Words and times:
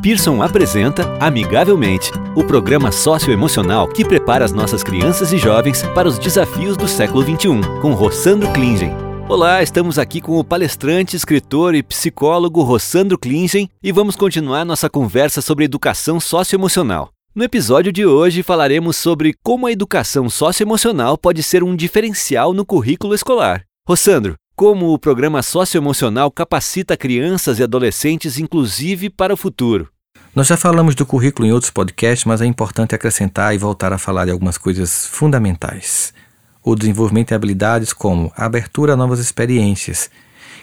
Pearson 0.00 0.40
apresenta 0.40 1.02
Amigavelmente, 1.18 2.12
o 2.36 2.44
programa 2.44 2.92
socioemocional 2.92 3.88
que 3.88 4.04
prepara 4.04 4.44
as 4.44 4.52
nossas 4.52 4.84
crianças 4.84 5.32
e 5.32 5.38
jovens 5.38 5.82
para 5.92 6.06
os 6.06 6.20
desafios 6.20 6.76
do 6.76 6.86
século 6.86 7.24
XXI, 7.24 7.80
com 7.82 7.92
Rossandro 7.94 8.48
Klingen. 8.52 8.92
Olá, 9.28 9.60
estamos 9.60 9.98
aqui 9.98 10.20
com 10.20 10.38
o 10.38 10.44
palestrante, 10.44 11.16
escritor 11.16 11.74
e 11.74 11.82
psicólogo 11.82 12.62
Rossandro 12.62 13.18
Klingen 13.18 13.68
e 13.82 13.90
vamos 13.90 14.14
continuar 14.14 14.64
nossa 14.64 14.88
conversa 14.88 15.42
sobre 15.42 15.64
educação 15.64 16.20
socioemocional. 16.20 17.10
No 17.34 17.42
episódio 17.42 17.90
de 17.90 18.06
hoje 18.06 18.44
falaremos 18.44 18.96
sobre 18.96 19.34
como 19.42 19.66
a 19.66 19.72
educação 19.72 20.30
socioemocional 20.30 21.18
pode 21.18 21.42
ser 21.42 21.64
um 21.64 21.74
diferencial 21.74 22.52
no 22.52 22.64
currículo 22.64 23.16
escolar. 23.16 23.64
Rossandro, 23.84 24.36
como 24.58 24.92
o 24.92 24.98
programa 24.98 25.40
socioemocional 25.40 26.32
capacita 26.32 26.96
crianças 26.96 27.60
e 27.60 27.62
adolescentes, 27.62 28.40
inclusive 28.40 29.08
para 29.08 29.32
o 29.32 29.36
futuro. 29.36 29.88
Nós 30.34 30.48
já 30.48 30.56
falamos 30.56 30.96
do 30.96 31.06
currículo 31.06 31.46
em 31.46 31.52
outros 31.52 31.70
podcasts, 31.70 32.24
mas 32.24 32.40
é 32.40 32.44
importante 32.44 32.92
acrescentar 32.92 33.54
e 33.54 33.58
voltar 33.58 33.92
a 33.92 33.98
falar 33.98 34.24
de 34.24 34.32
algumas 34.32 34.58
coisas 34.58 35.06
fundamentais. 35.06 36.12
O 36.60 36.74
desenvolvimento 36.74 37.28
de 37.28 37.34
habilidades 37.34 37.92
como 37.92 38.32
a 38.36 38.46
abertura 38.46 38.94
a 38.94 38.96
novas 38.96 39.20
experiências, 39.20 40.10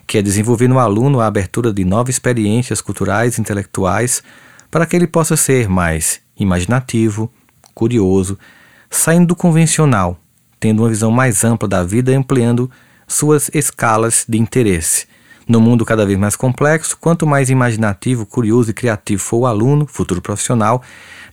que 0.06 0.18
é 0.18 0.22
desenvolver 0.22 0.68
no 0.68 0.78
aluno 0.78 1.22
a 1.22 1.28
abertura 1.28 1.72
de 1.72 1.86
novas 1.86 2.16
experiências 2.16 2.82
culturais 2.82 3.38
e 3.38 3.42
intelectuais 3.42 4.22
para 4.70 4.86
que 4.86 4.98
ele 4.98 5.08
possa 5.08 5.38
ser 5.38 5.70
mais 5.70 6.20
imaginativo, 6.38 7.32
curioso, 7.74 8.38
saindo 8.90 9.28
do 9.28 9.36
convencional, 9.38 10.20
tendo 10.60 10.84
uma 10.84 10.90
visão 10.90 11.12
mais 11.12 11.46
ampla 11.46 11.66
da 11.66 11.82
vida 11.82 12.12
e 12.12 12.16
ampliando 12.16 12.70
suas 13.08 13.50
escalas 13.54 14.26
de 14.28 14.38
interesse. 14.38 15.08
No 15.48 15.62
mundo 15.62 15.86
cada 15.86 16.06
vez 16.06 16.18
mais 16.18 16.36
complexo, 16.36 16.98
quanto 17.00 17.28
mais 17.28 17.50
imaginativo, 17.50 18.26
curioso 18.26 18.72
e 18.72 18.74
criativo 18.74 19.22
for 19.22 19.38
o 19.38 19.46
aluno, 19.46 19.86
futuro 19.86 20.22
profissional, 20.22 20.82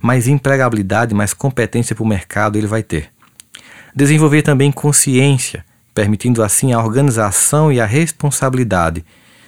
mais 0.01 0.29
empregabilidade, 0.29 1.15
mais 1.15 1.33
competência 1.33 1.97
para 1.97 2.03
o 2.03 2.07
mercado 2.07 2.59
ele 2.59 2.67
vai 2.67 2.83
ter. 2.83 3.11
Desenvolver 3.95 4.43
também 4.43 4.71
consciência, 4.71 5.65
permitindo 5.95 6.43
assim 6.43 6.73
a 6.73 6.83
organização 6.83 7.73
e 7.73 7.81
a 7.81 7.87
responsabilidade. 7.87 9.05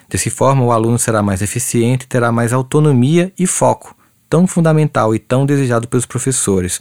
Dessa 0.09 0.31
forma, 0.31 0.63
o 0.65 0.73
aluno 0.73 0.99
será 0.99 1.23
mais 1.23 1.43
eficiente, 1.43 2.07
terá 2.07 2.33
mais 2.33 2.53
autonomia 2.53 3.33
e 3.39 3.47
foco 3.47 3.95
tão 4.29 4.47
fundamental 4.47 5.15
e 5.15 5.19
tão 5.19 5.47
desejado 5.47 5.89
pelos 5.89 6.07
professores. 6.07 6.81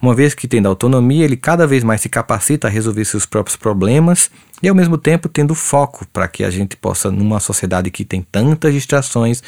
Uma 0.00 0.14
vez 0.14 0.34
que 0.34 0.48
tendo 0.48 0.68
autonomia, 0.68 1.24
ele 1.24 1.36
cada 1.36 1.66
vez 1.66 1.84
mais 1.84 2.00
se 2.00 2.08
capacita 2.08 2.68
a 2.68 2.70
resolver 2.70 3.04
seus 3.04 3.26
próprios 3.26 3.56
problemas 3.56 4.30
e 4.62 4.68
ao 4.68 4.74
mesmo 4.74 4.98
tempo 4.98 5.28
tendo 5.28 5.54
foco 5.54 6.06
para 6.12 6.28
que 6.28 6.44
a 6.44 6.50
gente 6.50 6.76
possa, 6.76 7.10
numa 7.10 7.40
sociedade 7.40 7.90
que 7.90 8.04
tem 8.04 8.22
tantas 8.22 8.72
distrações 8.72 9.42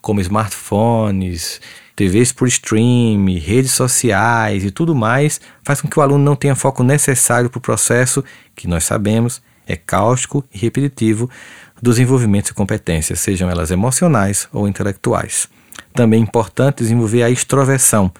como 0.00 0.20
smartphones, 0.20 1.60
TVs 1.94 2.32
por 2.32 2.48
stream, 2.48 3.26
redes 3.38 3.72
sociais 3.72 4.64
e 4.64 4.70
tudo 4.70 4.94
mais, 4.94 5.40
faz 5.62 5.80
com 5.80 5.88
que 5.88 5.98
o 5.98 6.02
aluno 6.02 6.24
não 6.24 6.36
tenha 6.36 6.54
foco 6.54 6.82
necessário 6.82 7.50
para 7.50 7.58
o 7.58 7.62
processo 7.62 8.24
que 8.54 8.66
nós 8.66 8.84
sabemos 8.84 9.42
é 9.72 9.76
cáustico 9.76 10.44
e 10.52 10.58
repetitivo 10.58 11.30
dos 11.80 11.98
envolvimentos 11.98 12.50
e 12.50 12.54
competências, 12.54 13.20
sejam 13.20 13.48
elas 13.48 13.70
emocionais 13.70 14.48
ou 14.52 14.68
intelectuais. 14.68 15.48
Também 15.94 16.20
é 16.20 16.22
importante 16.22 16.78
desenvolver 16.78 17.22
a 17.22 17.30
extroversão. 17.30 18.12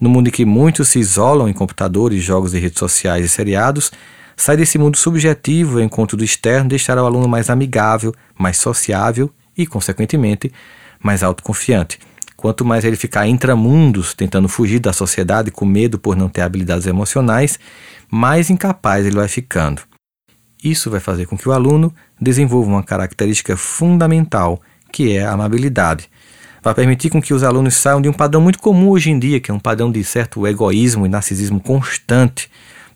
No 0.00 0.08
mundo 0.08 0.28
em 0.28 0.30
que 0.30 0.44
muitos 0.44 0.88
se 0.88 0.98
isolam 0.98 1.48
em 1.48 1.52
computadores, 1.52 2.22
jogos 2.22 2.54
e 2.54 2.58
redes 2.58 2.78
sociais 2.78 3.24
e 3.24 3.28
seriados, 3.28 3.92
sai 4.36 4.56
desse 4.56 4.78
mundo 4.78 4.96
subjetivo 4.96 5.78
ao 5.78 5.84
encontro 5.84 6.16
do 6.16 6.24
externo 6.24 6.70
deixará 6.70 7.02
o 7.02 7.06
aluno 7.06 7.28
mais 7.28 7.50
amigável, 7.50 8.14
mais 8.38 8.56
sociável 8.56 9.30
e, 9.56 9.66
consequentemente, 9.66 10.50
mais 11.02 11.22
autoconfiante. 11.22 11.98
Quanto 12.34 12.64
mais 12.64 12.86
ele 12.86 12.96
ficar 12.96 13.26
intramundos, 13.26 14.14
tentando 14.14 14.48
fugir 14.48 14.78
da 14.78 14.94
sociedade 14.94 15.50
com 15.50 15.66
medo 15.66 15.98
por 15.98 16.16
não 16.16 16.30
ter 16.30 16.40
habilidades 16.40 16.86
emocionais, 16.86 17.58
mais 18.10 18.48
incapaz 18.48 19.04
ele 19.04 19.16
vai 19.16 19.28
ficando. 19.28 19.82
Isso 20.64 20.90
vai 20.90 21.00
fazer 21.00 21.26
com 21.26 21.36
que 21.36 21.48
o 21.48 21.52
aluno 21.52 21.94
desenvolva 22.18 22.70
uma 22.70 22.82
característica 22.82 23.56
fundamental, 23.58 24.60
que 24.90 25.14
é 25.14 25.24
a 25.24 25.32
amabilidade 25.32 26.08
vai 26.62 26.74
permitir 26.74 27.10
com 27.10 27.20
que 27.20 27.32
os 27.32 27.42
alunos 27.42 27.74
saiam 27.74 28.00
de 28.00 28.08
um 28.08 28.12
padrão 28.12 28.40
muito 28.40 28.58
comum 28.58 28.90
hoje 28.90 29.10
em 29.10 29.18
dia, 29.18 29.40
que 29.40 29.50
é 29.50 29.54
um 29.54 29.58
padrão 29.58 29.90
de 29.90 30.02
certo 30.04 30.46
egoísmo 30.46 31.06
e 31.06 31.08
narcisismo 31.08 31.60
constante, 31.60 32.50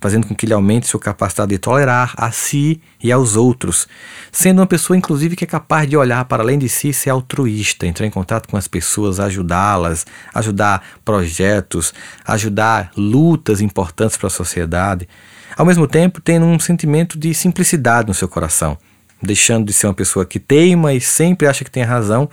fazendo 0.04 0.26
com 0.26 0.34
que 0.34 0.44
ele 0.44 0.52
aumente 0.52 0.86
sua 0.86 1.00
capacidade 1.00 1.52
de 1.52 1.58
tolerar 1.58 2.12
a 2.19 2.30
si 2.30 2.78
e 3.03 3.10
aos 3.10 3.36
outros, 3.36 3.88
sendo 4.30 4.58
uma 4.58 4.66
pessoa, 4.66 4.98
inclusive, 4.98 5.34
que 5.34 5.44
é 5.44 5.47
capaz 5.47 5.88
de 5.88 5.97
olhar 5.97 6.22
para 6.26 6.42
além 6.42 6.58
de 6.58 6.69
si, 6.69 6.92
ser 6.92 7.08
altruísta, 7.08 7.86
entrar 7.86 8.06
em 8.06 8.10
contato 8.10 8.47
com 8.47 8.58
as 8.58 8.69
pessoas, 8.69 9.19
ajudá-las, 9.19 10.04
ajudar 10.34 10.84
projetos, 11.03 11.94
ajudar 12.26 12.91
lutas 12.94 13.62
importantes 13.62 14.19
para 14.19 14.26
a 14.26 14.30
sociedade, 14.30 15.08
ao 15.56 15.64
mesmo 15.64 15.86
tempo 15.86 16.20
tendo 16.20 16.44
um 16.44 16.58
sentimento 16.58 17.19
de 17.19 17.32
simplicidade 17.32 18.06
no 18.06 18.12
seu 18.12 18.28
coração, 18.28 18.76
deixando 19.22 19.64
de 19.64 19.72
ser 19.72 19.86
uma 19.86 19.94
pessoa 19.94 20.26
que 20.26 20.38
teima 20.38 20.92
e 20.92 21.00
sempre 21.00 21.47
acha 21.47 21.64
que 21.64 21.70
tem 21.70 21.82
razão 21.82 22.28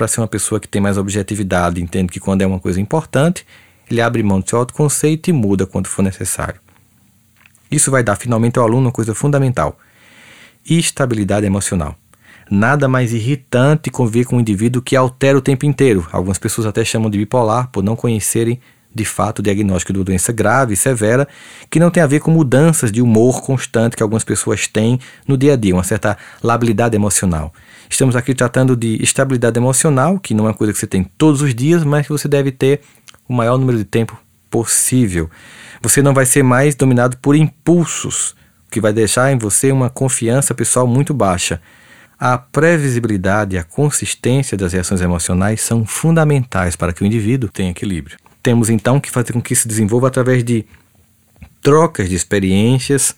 para 0.00 0.08
ser 0.08 0.22
uma 0.22 0.26
pessoa 0.26 0.58
que 0.58 0.66
tem 0.66 0.80
mais 0.80 0.96
objetividade, 0.96 1.82
entende 1.82 2.10
que 2.10 2.18
quando 2.18 2.40
é 2.40 2.46
uma 2.46 2.58
coisa 2.58 2.80
importante, 2.80 3.44
ele 3.90 4.00
abre 4.00 4.22
mão 4.22 4.40
do 4.40 4.48
seu 4.48 4.58
autoconceito 4.58 5.28
e 5.28 5.32
muda 5.32 5.66
quando 5.66 5.88
for 5.88 6.00
necessário. 6.00 6.58
Isso 7.70 7.90
vai 7.90 8.02
dar 8.02 8.16
finalmente 8.16 8.58
ao 8.58 8.64
aluno 8.64 8.86
uma 8.86 8.92
coisa 8.92 9.14
fundamental: 9.14 9.78
estabilidade 10.64 11.44
emocional. 11.44 11.94
Nada 12.50 12.88
mais 12.88 13.12
irritante 13.12 13.90
conviver 13.90 14.24
com 14.24 14.38
um 14.38 14.40
indivíduo 14.40 14.80
que 14.80 14.96
altera 14.96 15.36
o 15.36 15.42
tempo 15.42 15.66
inteiro. 15.66 16.08
Algumas 16.10 16.38
pessoas 16.38 16.66
até 16.66 16.82
chamam 16.82 17.10
de 17.10 17.18
bipolar 17.18 17.68
por 17.68 17.84
não 17.84 17.94
conhecerem 17.94 18.58
de 18.94 19.04
fato 19.04 19.38
o 19.38 19.42
diagnóstico 19.42 19.92
de 19.92 20.02
doença 20.02 20.32
grave 20.32 20.74
e 20.74 20.76
severa, 20.76 21.28
que 21.68 21.78
não 21.78 21.90
tem 21.90 22.02
a 22.02 22.06
ver 22.06 22.20
com 22.20 22.30
mudanças 22.30 22.90
de 22.90 23.00
humor 23.00 23.42
constante 23.42 23.96
que 23.96 24.02
algumas 24.02 24.24
pessoas 24.24 24.66
têm 24.66 24.98
no 25.26 25.36
dia 25.36 25.52
a 25.52 25.56
dia, 25.56 25.74
uma 25.74 25.84
certa 25.84 26.16
labilidade 26.42 26.96
emocional. 26.96 27.52
Estamos 27.88 28.16
aqui 28.16 28.34
tratando 28.34 28.76
de 28.76 29.02
estabilidade 29.02 29.58
emocional, 29.58 30.18
que 30.18 30.34
não 30.34 30.44
é 30.44 30.48
uma 30.48 30.54
coisa 30.54 30.72
que 30.72 30.78
você 30.78 30.86
tem 30.86 31.04
todos 31.04 31.40
os 31.42 31.54
dias, 31.54 31.84
mas 31.84 32.06
que 32.06 32.12
você 32.12 32.28
deve 32.28 32.50
ter 32.50 32.80
o 33.28 33.32
maior 33.32 33.58
número 33.58 33.78
de 33.78 33.84
tempo 33.84 34.18
possível. 34.50 35.30
Você 35.80 36.02
não 36.02 36.12
vai 36.12 36.26
ser 36.26 36.42
mais 36.42 36.74
dominado 36.74 37.16
por 37.18 37.36
impulsos, 37.36 38.30
o 38.66 38.70
que 38.70 38.80
vai 38.80 38.92
deixar 38.92 39.32
em 39.32 39.38
você 39.38 39.72
uma 39.72 39.88
confiança 39.88 40.54
pessoal 40.54 40.86
muito 40.86 41.14
baixa. 41.14 41.60
A 42.18 42.36
previsibilidade 42.36 43.56
e 43.56 43.58
a 43.58 43.64
consistência 43.64 44.56
das 44.56 44.72
reações 44.72 45.00
emocionais 45.00 45.60
são 45.60 45.86
fundamentais 45.86 46.76
para 46.76 46.92
que 46.92 47.02
o 47.02 47.06
indivíduo 47.06 47.48
tenha 47.48 47.70
equilíbrio. 47.70 48.18
Temos 48.42 48.70
então 48.70 48.98
que 48.98 49.10
fazer 49.10 49.32
com 49.32 49.40
que 49.40 49.54
se 49.54 49.68
desenvolva 49.68 50.08
através 50.08 50.42
de 50.42 50.64
trocas 51.62 52.08
de 52.08 52.14
experiências, 52.14 53.14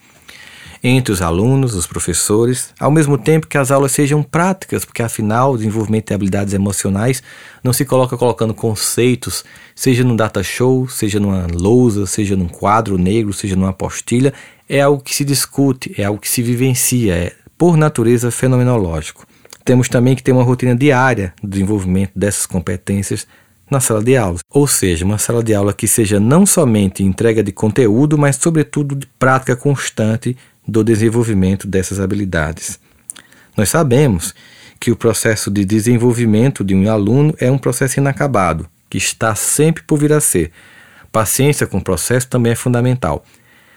entre 0.85 1.13
os 1.13 1.23
alunos, 1.23 1.77
os 1.77 1.87
professores, 1.87 2.75
ao 2.79 2.91
mesmo 2.91 3.17
tempo 3.17 3.47
que 3.47 3.57
as 3.57 3.71
aulas 3.71 3.93
sejam 3.93 4.21
práticas, 4.21 4.85
porque 4.85 5.03
afinal 5.03 5.53
o 5.53 5.57
desenvolvimento 5.57 6.09
de 6.09 6.15
habilidades 6.15 6.55
emocionais 6.55 7.23
não 7.63 7.73
se 7.73 7.85
coloca 7.85 8.17
colocando 8.17 8.53
conceitos, 8.53 9.45
seja 9.77 10.03
num 10.03 10.17
data 10.17 10.43
show, 10.43 10.89
seja 10.89 11.21
numa 11.21 11.47
lousa, 11.47 12.05
seja 12.05 12.35
num 12.35 12.49
quadro 12.49 12.99
negro, 12.99 13.33
seja 13.33 13.55
numa 13.55 13.69
apostila, 13.71 14.33
é 14.69 14.81
algo 14.81 15.01
que 15.01 15.15
se 15.15 15.25
discute, 15.25 15.95
é 15.97 16.05
algo 16.05 16.21
que 16.21 16.29
se 16.29 16.43
vivencia, 16.43 17.15
é 17.15 17.33
por 17.57 17.77
natureza 17.77 18.33
fenomenológico. 18.33 19.25
Temos 19.65 19.89
também 19.89 20.17
que 20.17 20.23
ter 20.23 20.33
uma 20.33 20.43
rotina 20.43 20.75
diária 20.75 21.33
do 21.41 21.49
desenvolvimento 21.49 22.11
dessas 22.17 22.45
competências 22.45 23.25
na 23.73 23.81
sala 23.81 24.03
de 24.03 24.17
aula, 24.17 24.39
ou 24.49 24.67
seja, 24.67 25.05
uma 25.05 25.19
sala 25.19 25.43
de 25.43 25.55
aula 25.55 25.73
que 25.73 25.89
seja 25.89 26.21
não 26.21 26.47
somente 26.47 27.03
entrega 27.03 27.43
de 27.43 27.51
conteúdo, 27.51 28.17
mas 28.17 28.37
sobretudo 28.37 28.95
de 28.95 29.07
prática 29.19 29.57
constante 29.57 30.37
do 30.67 30.85
desenvolvimento 30.85 31.67
dessas 31.67 31.99
habilidades. 31.99 32.79
Nós 33.57 33.69
sabemos 33.69 34.35
que 34.79 34.91
o 34.91 34.97
processo 34.97 35.51
de 35.51 35.65
desenvolvimento 35.65 36.65
de 36.65 36.75
um 36.75 36.91
aluno 36.91 37.35
é 37.39 37.51
um 37.51 37.59
processo 37.59 38.01
inacabado, 38.01 38.69
que 38.91 38.99
está 38.99 39.35
sempre 39.35 39.83
por 39.83 39.99
vir 39.99 40.13
a 40.13 40.21
ser. 40.21 40.51
Paciência 41.11 41.67
com 41.67 41.79
o 41.79 41.83
processo 41.83 42.29
também 42.29 42.53
é 42.53 42.57
fundamental, 42.57 43.25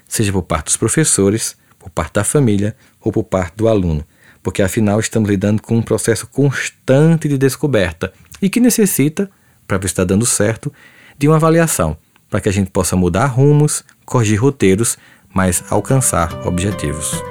seja 0.07 0.31
por 0.31 0.43
parte 0.43 0.65
dos 0.65 0.77
professores, 0.77 1.55
por 1.77 1.89
parte 1.89 2.13
da 2.13 2.23
família 2.23 2.75
ou 2.99 3.11
por 3.11 3.23
parte 3.23 3.55
do 3.55 3.67
aluno, 3.67 4.05
porque 4.41 4.61
afinal 4.61 4.99
estamos 4.99 5.29
lidando 5.29 5.61
com 5.61 5.77
um 5.77 5.81
processo 5.81 6.27
constante 6.27 7.27
de 7.27 7.37
descoberta 7.37 8.13
e 8.41 8.49
que 8.49 8.59
necessita, 8.59 9.29
para 9.67 9.77
ver 9.77 9.87
se 9.87 9.93
está 9.93 10.03
dando 10.03 10.25
certo, 10.25 10.71
de 11.17 11.27
uma 11.27 11.37
avaliação, 11.37 11.97
para 12.29 12.41
que 12.41 12.49
a 12.49 12.53
gente 12.53 12.71
possa 12.71 12.95
mudar 12.95 13.27
rumos, 13.27 13.83
corrigir 14.05 14.41
roteiros 14.41 14.97
mas 15.35 15.63
alcançar 15.69 16.47
objetivos. 16.47 17.21